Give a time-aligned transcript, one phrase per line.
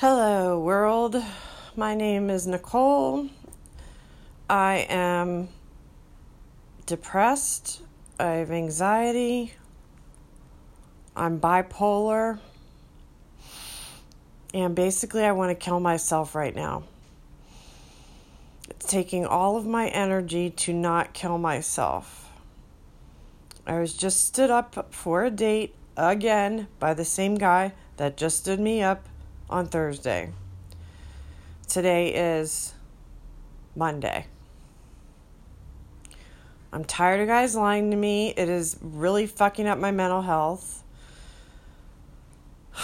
[0.00, 1.22] Hello, world.
[1.76, 3.28] My name is Nicole.
[4.48, 5.50] I am
[6.86, 7.82] depressed.
[8.18, 9.52] I have anxiety.
[11.14, 12.38] I'm bipolar.
[14.54, 16.84] And basically, I want to kill myself right now.
[18.70, 22.30] It's taking all of my energy to not kill myself.
[23.66, 28.38] I was just stood up for a date again by the same guy that just
[28.38, 29.04] stood me up
[29.50, 30.32] on Thursday.
[31.68, 32.72] Today is
[33.74, 34.26] Monday.
[36.72, 38.32] I'm tired of guys lying to me.
[38.36, 40.84] It is really fucking up my mental health.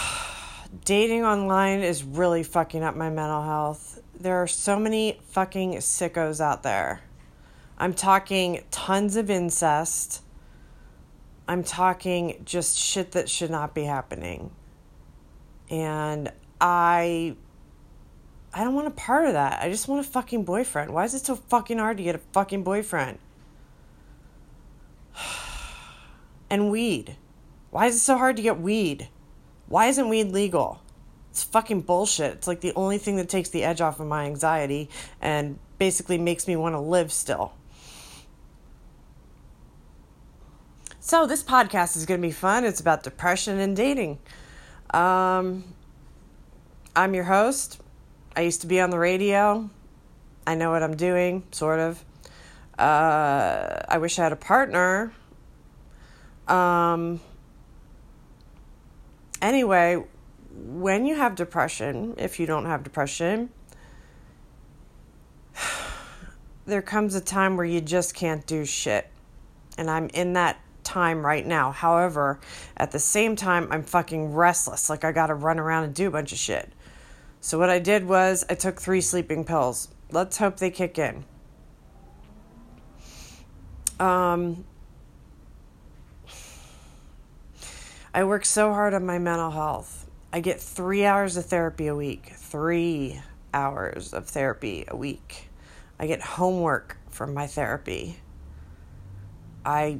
[0.83, 4.01] Dating online is really fucking up my mental health.
[4.19, 7.01] There are so many fucking sickos out there.
[7.77, 10.21] I'm talking tons of incest.
[11.47, 14.51] I'm talking just shit that should not be happening.
[15.69, 17.35] And I
[18.53, 19.61] I don't want a part of that.
[19.61, 20.91] I just want a fucking boyfriend.
[20.91, 23.19] Why is it so fucking hard to get a fucking boyfriend?
[26.49, 27.17] and weed.
[27.69, 29.09] Why is it so hard to get weed?
[29.67, 30.81] Why isn't weed legal?
[31.29, 32.33] It's fucking bullshit.
[32.33, 34.89] It's like the only thing that takes the edge off of my anxiety
[35.21, 37.53] and basically makes me want to live still.
[40.99, 42.65] So, this podcast is going to be fun.
[42.65, 44.17] It's about depression and dating.
[44.89, 45.63] Um,
[46.97, 47.79] I'm your host.
[48.35, 49.69] I used to be on the radio.
[50.47, 52.03] I know what I'm doing, sort of.
[52.75, 55.13] Uh, I wish I had a partner.
[56.47, 57.19] Um,
[59.43, 60.03] anyway,
[60.55, 63.51] when you have depression, if you don't have depression,
[66.65, 69.07] there comes a time where you just can't do shit.
[69.77, 71.71] And I'm in that time right now.
[71.71, 72.39] However,
[72.75, 74.89] at the same time, I'm fucking restless.
[74.89, 76.73] Like I gotta run around and do a bunch of shit.
[77.39, 79.89] So what I did was I took three sleeping pills.
[80.11, 81.25] Let's hope they kick in.
[83.99, 84.65] Um,
[88.13, 90.09] I work so hard on my mental health.
[90.31, 92.33] I get three hours of therapy a week.
[92.35, 93.21] Three
[93.53, 95.49] hours of therapy a week.
[95.99, 98.17] I get homework from my therapy.
[99.65, 99.99] I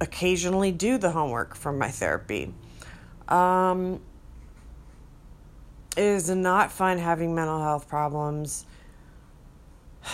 [0.00, 2.52] occasionally do the homework from my therapy.
[3.28, 4.00] Um,
[5.96, 8.66] it is not fun having mental health problems.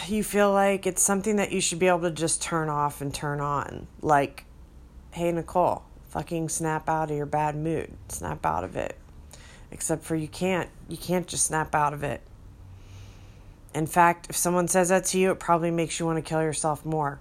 [0.07, 3.15] You feel like it's something that you should be able to just turn off and
[3.15, 3.87] turn on.
[4.03, 4.45] Like,
[5.13, 7.93] hey, Nicole, fucking snap out of your bad mood.
[8.09, 8.97] Snap out of it.
[9.71, 10.69] Except for you can't.
[10.89, 12.23] You can't just snap out of it.
[13.75, 16.43] In fact, if someone says that to you, it probably makes you want to kill
[16.43, 17.21] yourself more.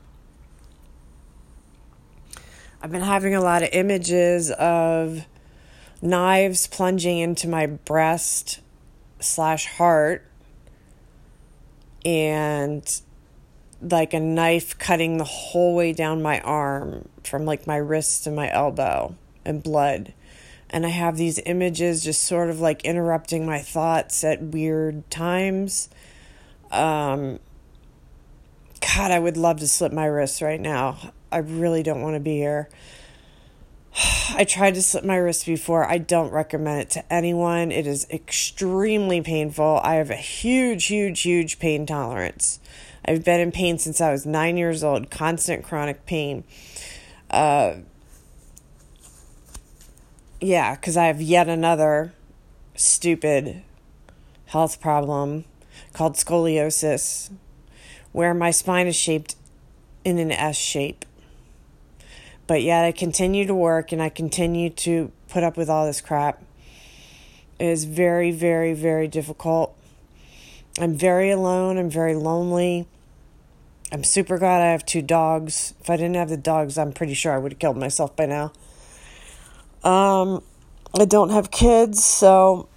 [2.82, 5.26] I've been having a lot of images of
[6.02, 8.60] knives plunging into my breast
[9.20, 10.26] slash heart
[12.06, 13.02] and
[13.82, 18.32] like a knife cutting the whole way down my arm from like my wrist to
[18.32, 19.16] my elbow
[19.46, 20.14] and blood.
[20.70, 25.90] And i have these images just sort of like interrupting my thoughts at weird times.
[26.72, 27.40] Um
[28.80, 31.14] god i would love to slip my wrist right now.
[31.32, 32.70] I really don't want to be here
[34.00, 35.90] I tried to slip my wrist before.
[35.90, 37.72] I don't recommend it to anyone.
[37.72, 39.80] It is extremely painful.
[39.84, 42.60] I have a huge, huge, huge pain tolerance.
[43.06, 46.44] I've been in pain since I was nine years old, constant chronic pain.
[47.32, 47.78] Uh,
[50.40, 52.14] yeah, because I have yet another
[52.76, 53.64] stupid
[54.48, 55.46] health problem
[55.94, 57.32] called scoliosis,
[58.12, 59.36] where my spine is shaped
[60.06, 61.06] in an S shape.
[62.48, 66.00] But yet I continue to work and I continue to put up with all this
[66.00, 66.42] crap.
[67.60, 69.76] It is very, very, very difficult.
[70.80, 71.78] I'm very alone.
[71.78, 72.88] I'm very lonely.
[73.92, 75.74] I'm super glad I have two dogs.
[75.82, 78.26] If I didn't have the dogs, I'm pretty sure I would have killed myself by
[78.26, 78.54] now.
[79.84, 80.44] Um,
[80.98, 82.68] I don't have kids, so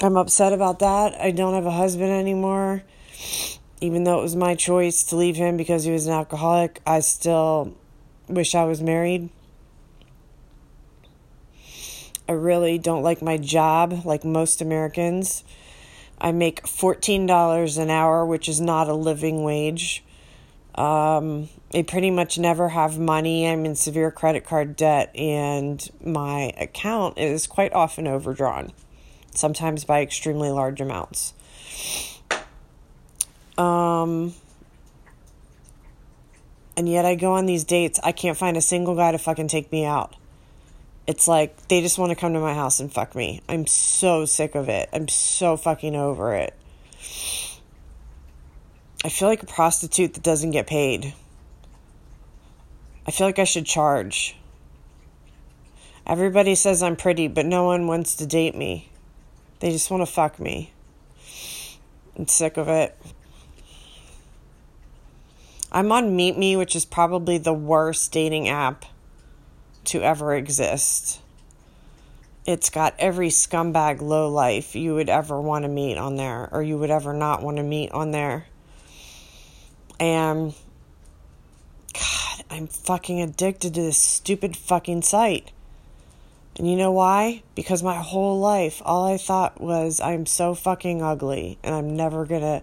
[0.00, 1.20] I'm upset about that.
[1.20, 2.82] I don't have a husband anymore
[3.82, 7.00] even though it was my choice to leave him because he was an alcoholic, I
[7.00, 7.74] still
[8.28, 9.28] wish I was married.
[12.28, 15.42] I really don't like my job like most Americans.
[16.20, 20.04] I make $14 an hour, which is not a living wage.
[20.76, 23.48] Um, I pretty much never have money.
[23.48, 28.72] I'm in severe credit card debt, and my account is quite often overdrawn,
[29.34, 31.34] sometimes by extremely large amounts.
[33.58, 34.34] Um,
[36.76, 38.00] and yet I go on these dates.
[38.02, 40.16] I can't find a single guy to fucking take me out.
[41.06, 43.42] It's like they just want to come to my house and fuck me.
[43.48, 44.88] I'm so sick of it.
[44.92, 46.54] I'm so fucking over it.
[49.04, 51.12] I feel like a prostitute that doesn't get paid.
[53.04, 54.36] I feel like I should charge.
[56.06, 58.90] Everybody says I'm pretty, but no one wants to date me.
[59.58, 60.72] They just want to fuck me.
[62.16, 62.96] I'm sick of it.
[65.74, 68.84] I'm on Meet Me, which is probably the worst dating app
[69.84, 71.18] to ever exist.
[72.44, 76.62] It's got every scumbag low life you would ever want to meet on there, or
[76.62, 78.44] you would ever not want to meet on there.
[79.98, 80.52] And
[81.94, 85.52] God, I'm fucking addicted to this stupid fucking site.
[86.58, 87.44] And you know why?
[87.54, 92.26] Because my whole life, all I thought was, I'm so fucking ugly and I'm never
[92.26, 92.62] gonna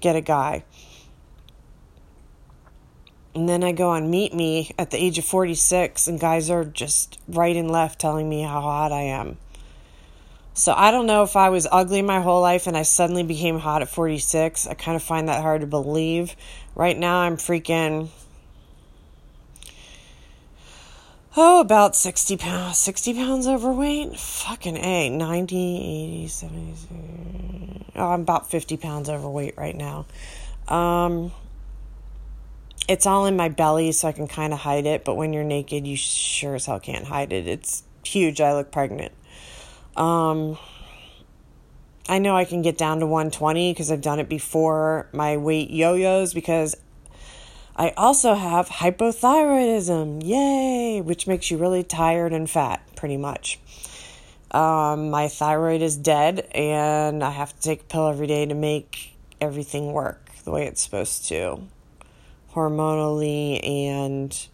[0.00, 0.64] get a guy.
[3.36, 6.64] And then I go on Meet Me at the age of 46, and guys are
[6.64, 9.36] just right and left telling me how hot I am.
[10.54, 13.58] So I don't know if I was ugly my whole life and I suddenly became
[13.58, 14.66] hot at 46.
[14.66, 16.34] I kind of find that hard to believe.
[16.74, 18.08] Right now, I'm freaking
[21.36, 24.18] oh, about 60 pounds, 60 pounds overweight.
[24.18, 27.92] Fucking A, 90, 80, 70.
[27.96, 30.06] Oh, I'm about 50 pounds overweight right now.
[30.68, 31.32] Um,
[32.88, 35.44] it's all in my belly, so I can kind of hide it, but when you're
[35.44, 37.46] naked, you sure as hell can't hide it.
[37.46, 38.40] It's huge.
[38.40, 39.12] I look pregnant.
[39.96, 40.58] Um,
[42.08, 45.08] I know I can get down to 120 because I've done it before.
[45.12, 46.76] My weight yo yos because
[47.74, 53.58] I also have hypothyroidism, yay, which makes you really tired and fat, pretty much.
[54.50, 58.54] Um, my thyroid is dead, and I have to take a pill every day to
[58.54, 61.66] make everything work the way it's supposed to,
[62.56, 64.48] hormonally and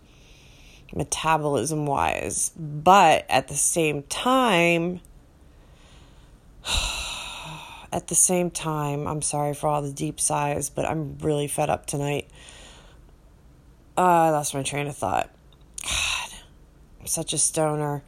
[0.95, 2.51] metabolism wise.
[2.57, 5.01] But at the same time,
[7.93, 11.71] at the same time, I'm sorry for all the deep sighs, but I'm really fed
[11.71, 12.29] up tonight.
[13.97, 15.31] Uh, I lost my train of thought.
[15.83, 16.31] God,
[17.01, 18.03] I'm such a stoner.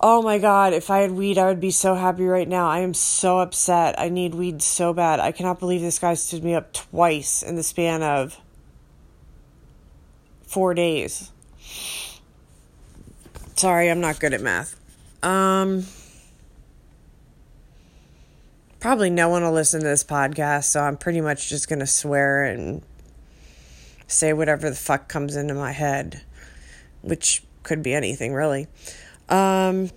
[0.00, 2.68] Oh my God, if I had weed, I would be so happy right now.
[2.68, 3.98] I am so upset.
[3.98, 5.18] I need weed so bad.
[5.18, 8.38] I cannot believe this guy stood me up twice in the span of
[10.54, 11.32] four days.
[13.56, 14.80] Sorry, I'm not good at math.
[15.20, 15.84] Um,
[18.78, 21.88] probably no one will listen to this podcast, so I'm pretty much just going to
[21.88, 22.82] swear and
[24.06, 26.22] say whatever the fuck comes into my head,
[27.02, 28.68] which could be anything really.
[29.28, 29.90] Um,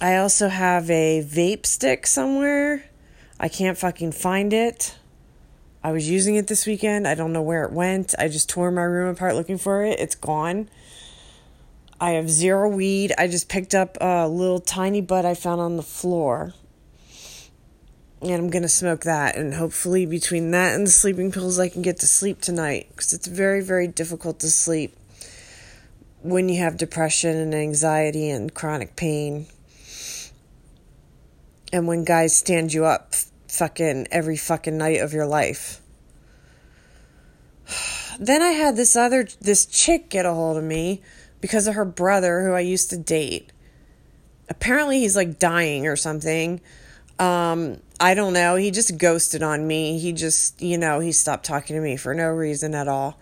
[0.00, 2.86] I also have a vape stick somewhere.
[3.38, 4.96] I can't fucking find it.
[5.82, 7.08] I was using it this weekend.
[7.08, 8.14] I don't know where it went.
[8.18, 9.98] I just tore my room apart looking for it.
[9.98, 10.68] It's gone.
[12.00, 13.12] I have zero weed.
[13.18, 16.54] I just picked up a little tiny bud I found on the floor
[18.22, 19.36] and I'm going to smoke that.
[19.36, 23.12] And hopefully, between that and the sleeping pills, I can get to sleep tonight because
[23.12, 24.94] it's very, very difficult to sleep
[26.22, 29.46] when you have depression and anxiety and chronic pain.
[31.72, 33.14] And when guys stand you up
[33.50, 35.80] fucking every fucking night of your life.
[38.18, 41.02] Then I had this other this chick get a hold of me
[41.40, 43.52] because of her brother who I used to date.
[44.48, 46.60] Apparently he's like dying or something.
[47.18, 48.56] Um I don't know.
[48.56, 49.98] He just ghosted on me.
[49.98, 53.18] He just, you know, he stopped talking to me for no reason at all.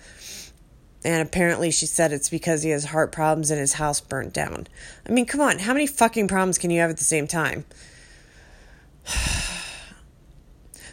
[1.05, 4.67] And apparently she said it's because he has heart problems and his house burnt down.
[5.09, 5.59] I mean, come on.
[5.59, 7.65] How many fucking problems can you have at the same time?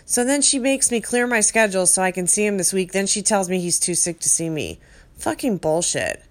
[0.06, 2.92] So then she makes me clear my schedule so I can see him this week.
[2.92, 4.80] Then she tells me he's too sick to see me.
[5.18, 6.24] Fucking bullshit.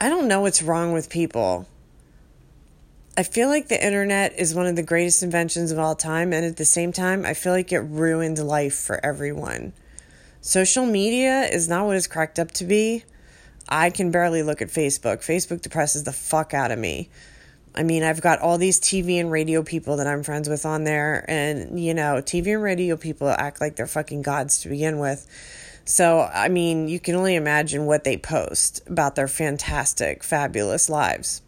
[0.00, 1.66] I don't know what's wrong with people.
[3.18, 6.44] I feel like the internet is one of the greatest inventions of all time, and
[6.44, 9.72] at the same time, I feel like it ruined life for everyone.
[10.42, 13.04] Social media is not what it's cracked up to be.
[13.68, 15.24] I can barely look at Facebook.
[15.24, 17.08] Facebook depresses the fuck out of me.
[17.76, 20.84] I mean, I've got all these TV and radio people that I'm friends with on
[20.84, 24.98] there, and you know, TV and radio people act like they're fucking gods to begin
[24.98, 25.26] with.
[25.84, 31.42] So, I mean, you can only imagine what they post about their fantastic, fabulous lives.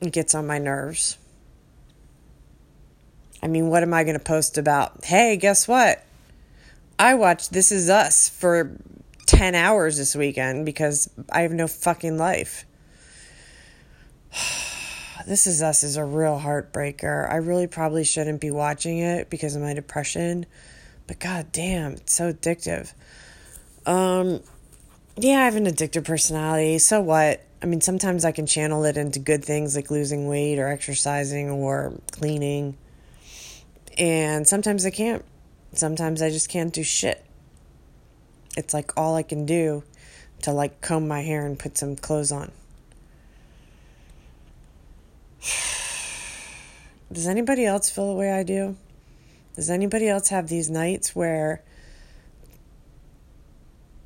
[0.00, 1.18] It gets on my nerves.
[3.42, 5.04] I mean, what am I going to post about?
[5.04, 6.02] Hey, guess what?
[6.98, 8.74] I watched This Is Us for
[9.26, 12.64] 10 hours this weekend because I have no fucking life.
[15.26, 17.30] This Is Us is a real heartbreaker.
[17.30, 20.46] I really probably shouldn't be watching it because of my depression,
[21.06, 22.92] but god damn, it's so addictive.
[23.86, 24.40] Um,
[25.16, 26.78] yeah, I have an addictive personality.
[26.78, 27.44] So what?
[27.62, 31.50] I mean, sometimes I can channel it into good things like losing weight or exercising
[31.50, 32.76] or cleaning.
[33.96, 35.24] And sometimes I can't.
[35.72, 37.24] Sometimes I just can't do shit.
[38.56, 39.82] It's like all I can do
[40.42, 42.52] to like comb my hair and put some clothes on.
[47.12, 48.76] Does anybody else feel the way I do?
[49.54, 51.62] Does anybody else have these nights where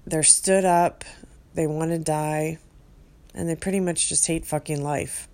[0.05, 1.05] they're stood up,
[1.55, 2.59] they want to die,
[3.35, 5.29] and they pretty much just hate fucking life?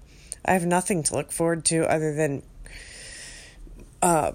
[0.45, 2.43] I have nothing to look forward to other than
[4.03, 4.33] uh,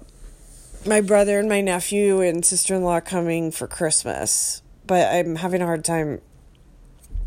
[0.84, 4.62] my brother and my nephew and sister in law coming for Christmas.
[4.86, 6.20] But I'm having a hard time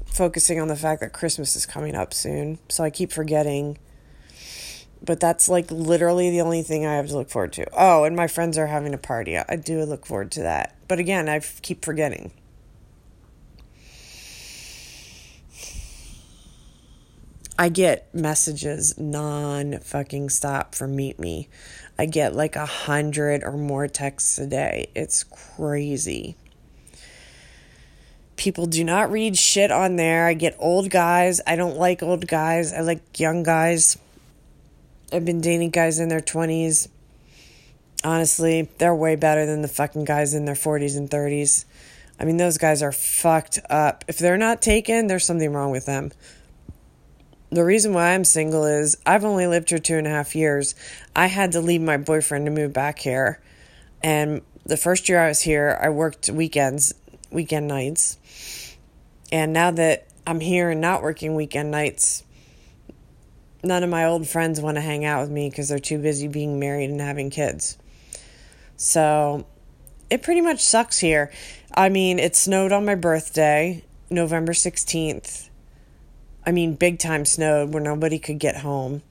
[0.05, 2.59] focusing on the fact that Christmas is coming up soon.
[2.69, 3.77] So I keep forgetting
[5.03, 7.67] but that's like literally the only thing I have to look forward to.
[7.73, 9.37] Oh, and my friends are having a party.
[9.37, 10.75] I do look forward to that.
[10.87, 12.31] But again, I keep forgetting.
[17.57, 21.49] I get messages non fucking stop from Meet Me.
[21.99, 24.89] I get like a hundred or more texts a day.
[24.95, 26.35] It's crazy.
[28.37, 30.25] People do not read shit on there.
[30.25, 31.41] I get old guys.
[31.45, 32.73] I don't like old guys.
[32.73, 33.97] I like young guys.
[35.13, 36.87] I've been dating guys in their 20s.
[38.03, 41.65] Honestly, they're way better than the fucking guys in their 40s and 30s.
[42.19, 44.03] I mean, those guys are fucked up.
[44.07, 46.11] If they're not taken, there's something wrong with them.
[47.51, 50.73] The reason why I'm single is I've only lived here two and a half years.
[51.15, 53.39] I had to leave my boyfriend to move back here.
[54.01, 56.95] And the first year I was here, I worked weekends,
[57.29, 58.17] weekend nights.
[59.31, 62.23] And now that I'm here and not working weekend nights,
[63.63, 66.27] none of my old friends want to hang out with me because they're too busy
[66.27, 67.77] being married and having kids.
[68.75, 69.45] So
[70.09, 71.31] it pretty much sucks here.
[71.73, 75.49] I mean, it snowed on my birthday, November 16th.
[76.45, 79.01] I mean, big time snowed where nobody could get home.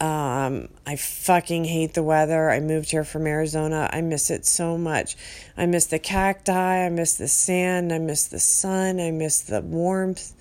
[0.00, 2.50] Um, I fucking hate the weather.
[2.50, 3.90] I moved here from Arizona.
[3.92, 5.16] I miss it so much.
[5.58, 6.86] I miss the cacti.
[6.86, 7.92] I miss the sand.
[7.92, 8.98] I miss the sun.
[8.98, 10.32] I miss the warmth.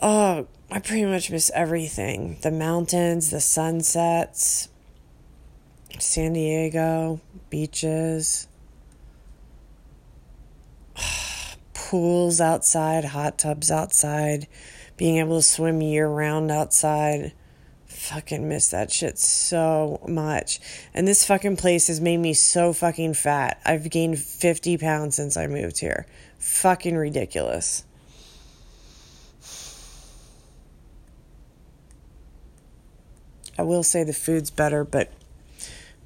[0.00, 4.68] Oh, I pretty much miss everything the mountains, the sunsets,
[5.98, 8.48] San Diego, beaches,
[11.72, 14.46] pools outside, hot tubs outside,
[14.98, 17.32] being able to swim year round outside.
[17.86, 20.60] Fucking miss that shit so much.
[20.92, 23.58] And this fucking place has made me so fucking fat.
[23.64, 26.06] I've gained 50 pounds since I moved here.
[26.38, 27.84] Fucking ridiculous.
[33.58, 35.12] I will say the food's better, but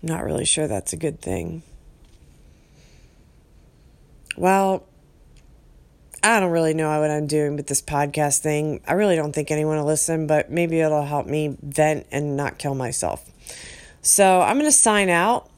[0.03, 1.63] I'm not really sure that's a good thing.
[4.37, 4.87] Well,
[6.25, 8.81] I don't really know what I'm doing with this podcast thing.
[8.89, 12.59] I really don't think anyone will listen, but maybe it'll help me vent and not
[12.59, 13.29] kill myself.
[14.01, 15.51] So I'm going to sign out.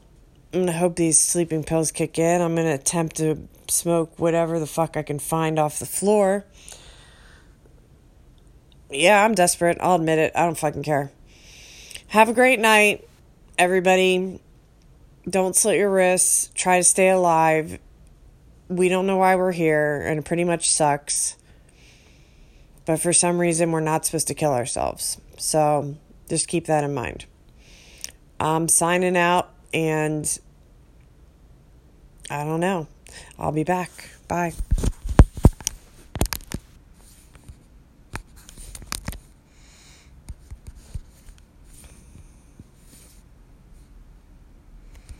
[0.52, 2.40] I'm going to hope these sleeping pills kick in.
[2.40, 6.44] I'm going to attempt to smoke whatever the fuck I can find off the floor.
[8.90, 9.78] Yeah, I'm desperate.
[9.80, 10.32] I'll admit it.
[10.34, 11.10] I don't fucking care.
[12.08, 13.08] Have a great night,
[13.58, 14.40] everybody.
[15.28, 16.50] Don't slit your wrists.
[16.54, 17.78] Try to stay alive.
[18.68, 21.36] We don't know why we're here, and it pretty much sucks.
[22.86, 25.18] But for some reason, we're not supposed to kill ourselves.
[25.38, 25.96] So
[26.28, 27.26] just keep that in mind.
[28.38, 30.38] I'm signing out, and
[32.30, 32.86] I don't know.
[33.38, 33.90] I'll be back.
[34.28, 34.52] Bye.